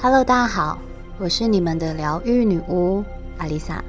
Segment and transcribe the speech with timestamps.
[0.00, 0.78] Hello，大家好，
[1.18, 3.02] 我是你们的疗愈女巫
[3.36, 3.82] 阿丽萨。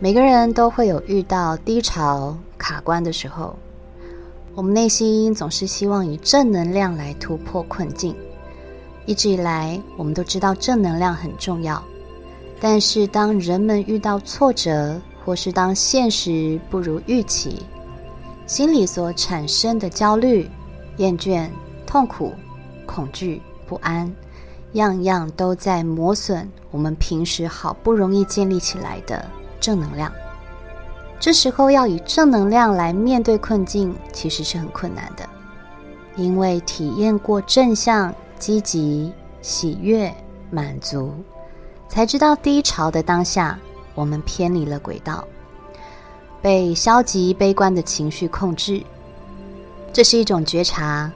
[0.00, 3.56] 每个人都会有遇到低潮、卡关的时候，
[4.52, 8.12] 我们内心总是希望以正能量来突破困境。
[9.06, 11.80] 一直以来，我们都知道正能量很重要，
[12.58, 17.62] 但是当人们遇到挫折，或是当现实不如预期，
[18.44, 20.50] 心里所产生的焦虑、
[20.96, 21.48] 厌倦、
[21.86, 22.34] 痛苦、
[22.84, 24.12] 恐惧、不安。
[24.72, 29.24] 样样都在磨损我们平时好不容易建立起来的
[29.60, 30.12] 正能量。
[31.18, 35.28] 这时候要以正能量来面对困境，其实是很困难的，
[36.16, 40.14] 因为体验过正向、积极、喜悦、
[40.50, 41.12] 满足，
[41.88, 43.58] 才知道低潮的当下，
[43.94, 45.22] 我们偏离了轨道，
[46.40, 48.82] 被消极悲观的情绪控制。
[49.92, 51.12] 这是一种觉察。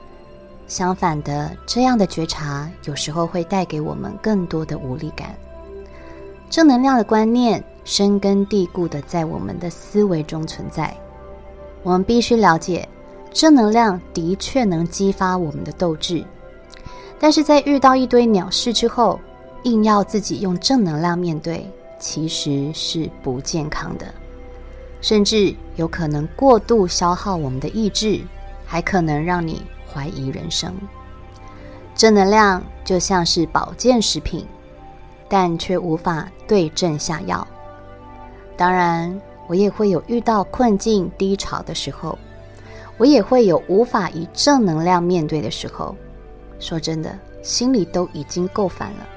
[0.67, 5.35] 相反的，这样的觉察有时候会带给我们更多的无力感。
[6.49, 10.95] 正能量的观念深根蒂固的在我们的思维中存在。
[11.83, 12.87] 我们必须了解，
[13.31, 16.23] 正能量的确能激发我们的斗志，
[17.19, 19.19] 但是在遇到一堆鸟事之后，
[19.63, 21.69] 硬要自己用正能量面对，
[21.99, 24.07] 其实是不健康的，
[24.99, 28.19] 甚至有可能过度消耗我们的意志，
[28.65, 29.61] 还可能让你。
[29.95, 30.73] 怀疑人生，
[31.95, 34.45] 正能量就像是保健食品，
[35.29, 37.47] 但却无法对症下药。
[38.57, 42.17] 当然，我也会有遇到困境低潮的时候，
[42.97, 45.95] 我也会有无法以正能量面对的时候。
[46.59, 49.07] 说真的，心里都已经够烦了，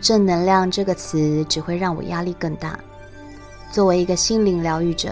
[0.00, 2.78] 正能量这个词只会让我压力更大。
[3.72, 5.10] 作为一个心灵疗愈者，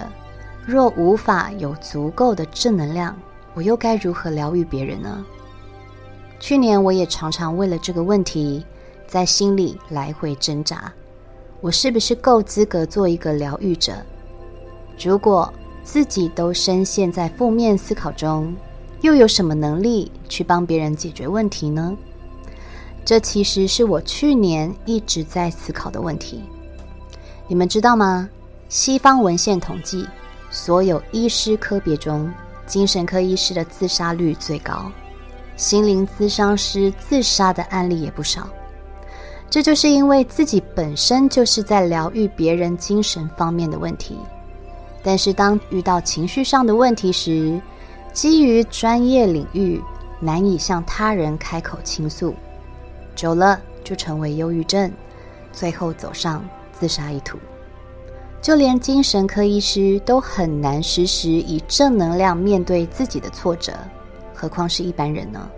[0.64, 3.16] 若无法有足够的正能量，
[3.54, 5.24] 我又该如何疗愈别人呢？
[6.40, 8.64] 去年我也常常为了这个问题
[9.06, 10.92] 在心里来回挣扎：
[11.60, 13.94] 我是不是够资格做一个疗愈者？
[14.98, 15.52] 如果
[15.84, 18.54] 自己都深陷在负面思考中，
[19.00, 21.96] 又有什么能力去帮别人解决问题呢？
[23.04, 26.42] 这其实是我去年一直在思考的问题。
[27.48, 28.28] 你们知道吗？
[28.68, 30.06] 西方文献统计，
[30.50, 32.32] 所有医师科别中，
[32.66, 34.90] 精神科医师的自杀率最高，
[35.56, 38.48] 心灵咨商师自杀的案例也不少。
[39.50, 44.16] 这就是因为自己本身就是在疗愈别人精神方面的问题，
[45.02, 47.60] 但是当遇到情绪上的问题时，
[48.14, 49.78] 基于专业领域
[50.20, 52.34] 难以向他人开口倾诉，
[53.14, 54.90] 久了就成为忧郁症，
[55.52, 57.36] 最后走上自杀一途。
[58.42, 63.72] 就连精神科医师都很难时时以正能量面对自己的挫折，
[64.34, 65.48] 何况是一般人呢？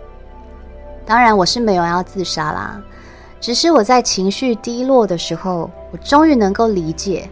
[1.03, 2.79] 当然，我是没有要自杀啦，
[3.41, 7.27] 只是我在情绪低落的时候，我终于能够理解，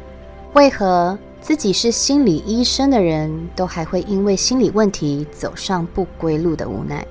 [0.53, 7.06] 为何自己是心理医生的人都还会因为心理问题走上不归路的无奈。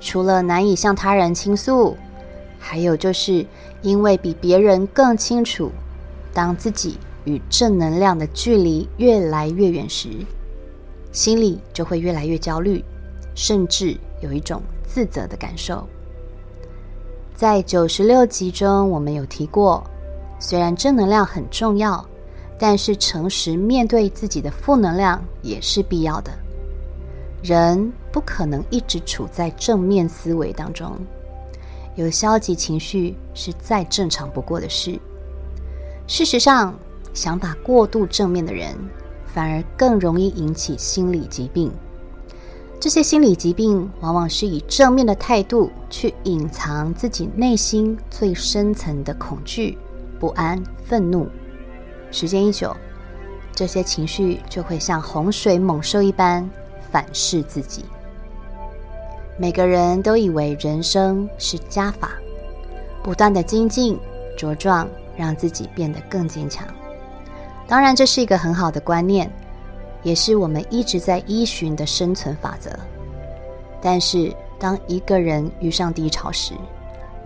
[0.00, 1.96] 除了难以向他人倾诉，
[2.58, 3.46] 还有就是
[3.82, 5.70] 因为比别人更清楚，
[6.34, 6.98] 当自己。
[7.24, 10.08] 与正能量的距离越来越远时，
[11.12, 12.84] 心里就会越来越焦虑，
[13.34, 15.86] 甚至有一种自责的感受。
[17.34, 19.82] 在九十六集中，我们有提过，
[20.38, 22.04] 虽然正能量很重要，
[22.58, 26.30] 但是诚实面对自己的负能量也是必要的。
[27.42, 30.92] 人不可能一直处在正面思维当中，
[31.96, 35.00] 有消极情绪是再正常不过的事。
[36.06, 36.78] 事实上，
[37.12, 38.76] 想法过度正面的人，
[39.26, 41.70] 反而更容易引起心理疾病。
[42.78, 49.76] 这些心理疾病往往是以正面的态度去隐藏自己内心最深层的恐惧、
[50.18, 51.28] 不安、愤怒。
[52.10, 52.74] 时间一久，
[53.54, 56.48] 这些情绪就会像洪水猛兽一般
[56.90, 57.84] 反噬自己。
[59.38, 62.12] 每个人都以为人生是加法，
[63.02, 63.98] 不断的精进、
[64.38, 66.66] 茁壮，让自己变得更坚强。
[67.70, 69.30] 当然，这是一个很好的观念，
[70.02, 72.68] 也是我们一直在依循的生存法则。
[73.80, 76.52] 但是，当一个人遇上低潮时，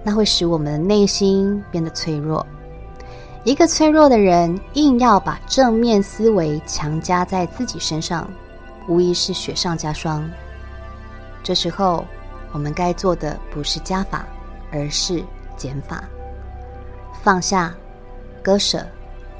[0.02, 2.46] 那会使我们的内心变得脆弱。
[3.42, 8.30] 一个脆弱的人硬要把正面思维强加在自己身上，
[8.86, 10.30] 无疑是雪上加霜。
[11.42, 12.04] 这时候，
[12.52, 14.26] 我们该做的不是加法，
[14.70, 15.24] 而是
[15.56, 16.04] 减法，
[17.22, 17.74] 放下，
[18.42, 18.86] 割舍。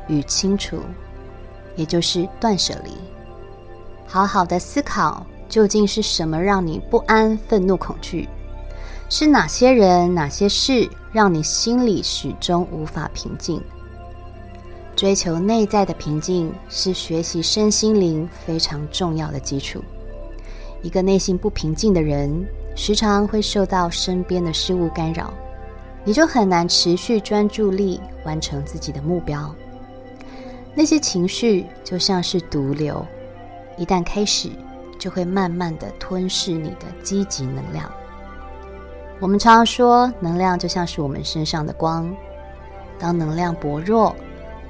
[0.08, 0.78] 与清除，
[1.76, 2.92] 也就是断舍离。
[4.06, 8.28] 好好的思考，究竟是什么让你不安、愤怒、恐惧？
[9.08, 13.60] 是哪些人、哪些事让你心里始终无法平静？
[14.96, 19.82] 追求内在的平静是学习身心灵非常重要的基础。
[20.82, 22.46] 一个内心不平静的人，
[22.76, 25.32] 时常会受到身边的事物干扰，
[26.04, 29.54] 你就很难持续专注力完成自己的目标。
[30.74, 33.06] 那些情绪就像是毒瘤，
[33.76, 34.50] 一旦开始，
[34.98, 37.90] 就会慢慢的吞噬你的积极能量。
[39.20, 42.12] 我们常常说，能量就像是我们身上的光，
[42.98, 44.14] 当能量薄弱，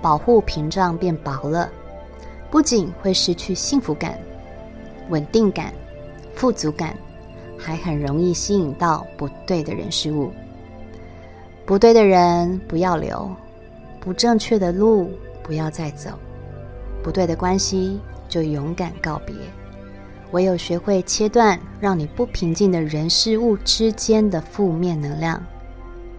[0.03, 1.71] 保护屏障变薄了，
[2.51, 4.19] 不仅会失去幸福感、
[5.09, 5.73] 稳定感、
[6.35, 6.95] 富足感，
[7.59, 10.31] 还很容易吸引到不对的人事物。
[11.65, 13.35] 不对的人不要留，
[13.99, 15.11] 不正确的路
[15.45, 16.11] 不要再走，
[17.05, 19.37] 不对的关系就勇敢告别。
[20.33, 25.41] 唯有学会切断让你不平静的人事物之间的负面能量，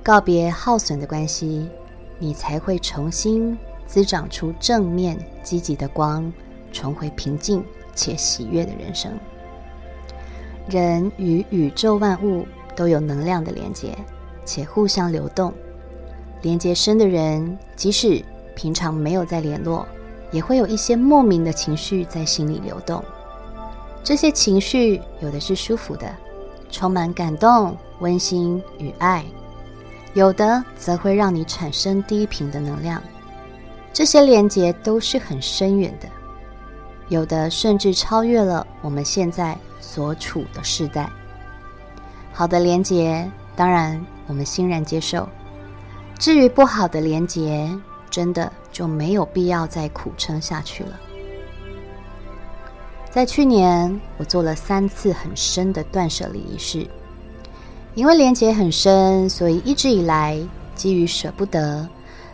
[0.02, 1.68] 告别耗损的关系，
[2.18, 3.58] 你才会重新。
[3.88, 6.32] 滋长出正面积极的光，
[6.72, 7.64] 重回平静
[7.94, 9.12] 且喜悦的人生。
[10.68, 13.96] 人与宇宙万物都有能量的连接，
[14.44, 15.54] 且互相流动。
[16.42, 18.26] 连接深的人，即使
[18.56, 19.86] 平常没有在联络，
[20.32, 23.04] 也会有一些莫名的情绪在心里流动。
[24.04, 26.08] 这些情绪有的是舒服的，
[26.72, 29.24] 充满感动、温馨与爱；
[30.14, 33.02] 有的则会让你产生低频的能量。
[33.92, 36.08] 这些连结都是很深远的，
[37.10, 41.10] 有的甚至超越了我们现在所处的世代。
[42.32, 45.24] 好的连结，当然我们欣然接受；
[46.20, 47.72] 至于不好的连结，
[48.16, 50.98] 真的就没有必要再苦撑下去了。
[53.12, 56.88] 在去年，我做了三次很深的断舍离仪式，
[57.94, 60.40] 因为连结很深，所以一直以来
[60.76, 61.86] 基于舍不得。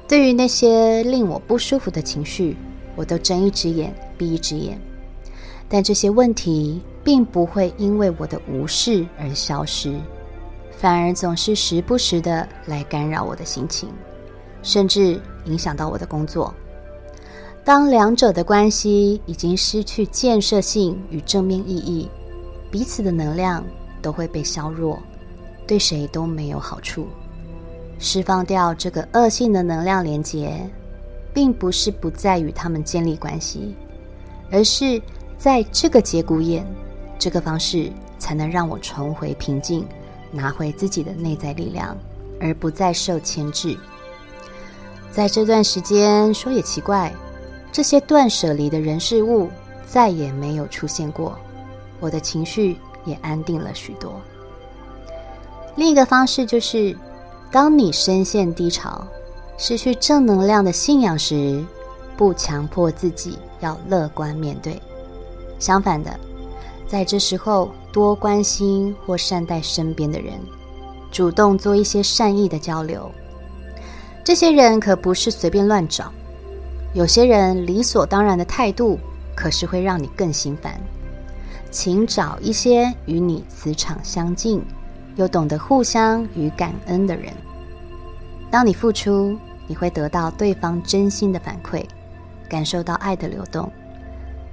[0.08, 2.56] 对于那些令我不舒服的情绪，
[2.96, 4.80] 我都睁一只眼闭一只眼。
[5.68, 9.96] 但这些问题并不会因为我的无视而消失，
[10.78, 13.90] 反而总是时不时的来干扰我的心情，
[14.62, 16.54] 甚至影响到我的工作。
[17.64, 22.10] 当两者的关系已经失去建设性与正面意义，
[22.72, 23.64] 彼此的能量
[24.02, 25.00] 都会被削弱，
[25.68, 27.08] 对谁都没有好处。
[28.00, 30.68] 释放掉这个恶性的能量连结，
[31.36, 33.76] 并不是不再与他们建立关系，
[34.50, 35.00] 而是
[35.38, 36.66] 在这个节骨眼，
[37.20, 39.86] 这个方式才能让我重回平静，
[40.32, 41.96] 拿回自己的内在力量，
[42.40, 43.78] 而不再受牵制。
[45.12, 47.14] 在这段时间，说也奇怪，
[47.72, 49.50] 这些断舍离的人事物
[49.86, 51.38] 再也没有出现过，
[52.00, 54.20] 我的情绪也安定了许多。
[55.76, 56.96] 另一个方式就是。
[57.54, 59.06] 当你深陷低潮、
[59.58, 61.62] 失去正能量的信仰时，
[62.16, 64.82] 不强迫自己要乐观面对。
[65.60, 66.18] 相反的，
[66.88, 70.36] 在这时候多关心或善待身边的人，
[71.12, 73.12] 主动做一些善意的交流。
[74.24, 76.12] 这些人可不是随便乱找，
[76.94, 79.00] 有些人理所当然的态度，
[79.36, 80.80] 可是会让你更心烦。
[81.72, 84.62] 请找一些与你磁场相近，
[85.16, 87.34] 又懂得互相与感恩的人。
[88.50, 91.84] 当你付出，你会得到对方真心的反馈，
[92.50, 93.72] 感受到爱的流动。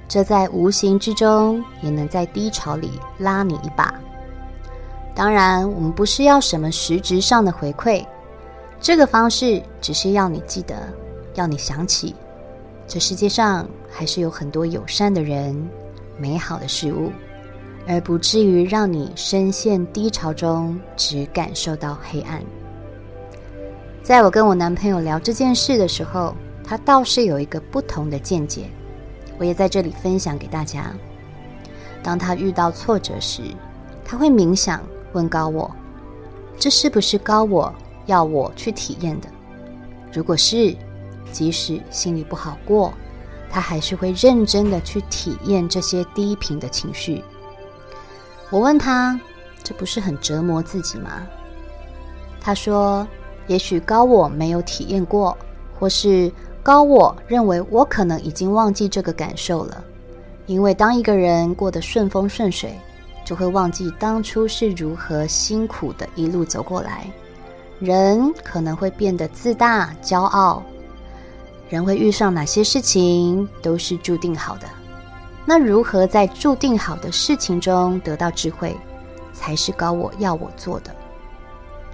[0.07, 3.93] 这在无形之中也能在低潮里拉你一把。
[5.13, 8.03] 当然，我们不是要什么实质上的回馈，
[8.79, 10.75] 这个方式只是要你记得，
[11.35, 12.15] 要你想起，
[12.87, 15.55] 这世界上还是有很多友善的人、
[16.17, 17.11] 美好的事物。
[17.87, 22.39] 而不至于让你深陷低潮中，只感受到黑暗。
[24.03, 28.69] 在我跟我男朋友聊这件事的时候，他倒是有一个不同的见解，
[29.39, 30.93] 我也在这里分享给大家。
[32.03, 33.41] 当他遇到挫折时，
[34.05, 34.83] 他会冥想，
[35.13, 35.69] 问高我
[36.59, 37.73] ：“这是不是高我
[38.09, 39.27] 要我去体验的？”
[40.11, 40.75] 如果是，
[41.31, 42.91] 即使心里不好过，
[43.49, 47.23] 他还是会认真的去体验这些低频的情绪。
[48.49, 49.19] 我问他
[49.63, 51.27] ：“这不是很折磨自己吗？”
[52.41, 53.07] 他说
[53.45, 55.37] ：“也许高我没有体验过，
[55.79, 56.31] 或是
[56.63, 59.83] 高我认为我可能已经忘记这个感受了。
[60.47, 62.73] 因为当一个人过得顺风顺水，
[63.23, 67.05] 就会忘记当初是如何辛苦的一路走过来。
[67.79, 70.61] 人可能会变得自大、骄傲，
[71.69, 74.67] 人会遇上哪些事情都是注定好的。”
[75.45, 78.77] 那如何在注定好的事情中得到智慧，
[79.33, 80.93] 才是高我要我做的。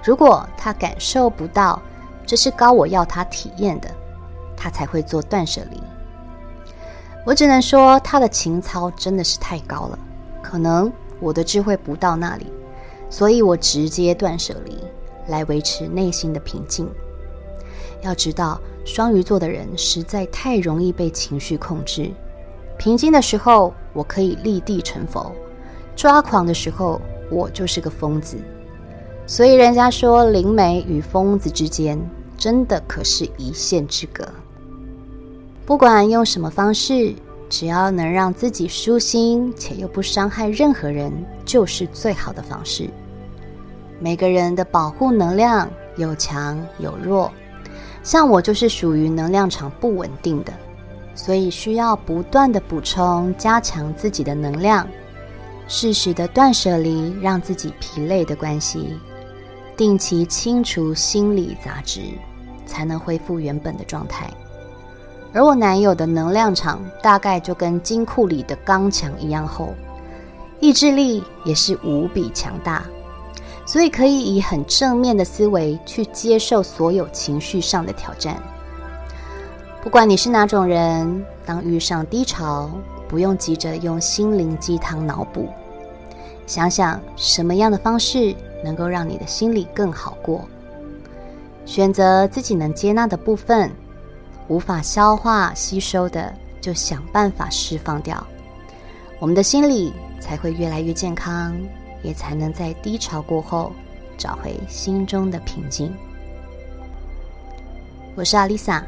[0.03, 1.81] 如果他感受不到
[2.25, 3.89] 这是高我要他体验的，
[4.57, 5.81] 他才会做断舍离。
[7.25, 9.99] 我只能说，他的情操真的是太高了，
[10.41, 12.51] 可能我的智慧不到那里，
[13.09, 14.77] 所以我直接断舍离
[15.27, 16.87] 来维持内心的平静。
[18.01, 22.11] 要知道，双鱼座的人实在太容易被情绪控制。
[22.77, 25.31] 平静的时候，我可以立地成佛；
[25.95, 27.01] 抓狂的时候，
[27.31, 28.37] 我就是个疯子。
[29.25, 31.99] 所以人家说，灵媒与疯子之间，
[32.37, 34.27] 真的可是一线之隔。
[35.65, 37.15] 不管用什么方式，
[37.49, 41.11] 只要能让自己舒心且又不伤害任何人，
[41.43, 42.87] 就是最好的方式。
[43.99, 47.31] 每个人的保护能量有强有弱，
[48.03, 50.53] 像我就是属于能量场不稳定的，
[51.15, 54.87] 所以需要不断的补充，加强自己的能量，
[55.67, 58.99] 适时的断舍离，让自己疲累的关系，
[59.77, 62.01] 定期清除心理杂质，
[62.65, 64.29] 才能恢复原本的状态。
[65.33, 69.73] 而我男友的能量场大概就跟金库里的钢墙一样厚，
[70.59, 72.85] 意志力也是无比强大，
[73.65, 78.41] 所以可以以很正面的思维去接受所有情绪上的挑战。
[79.81, 82.69] 不管你是哪种人，当遇上低潮，
[83.07, 85.49] 不用急着用心灵鸡汤脑补，
[86.47, 90.45] 想想什么样的方式能够让你的心里更好过，
[91.65, 93.71] 选择自己能接纳的部分。
[94.47, 96.31] 无法消化吸收的，
[96.61, 98.23] 就想办法释放掉，
[99.17, 101.55] 我们的心理才会越来越健康，
[102.05, 103.71] 也才能在低潮过后
[104.15, 105.91] 找回心中的平静。
[108.15, 108.85] 我是阿丽萨，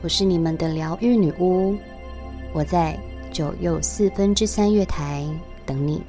[0.00, 1.76] 我是你们的疗愈女巫，
[2.52, 2.96] 我在
[3.32, 5.26] 九又四分之三月台
[5.66, 6.00] 等你。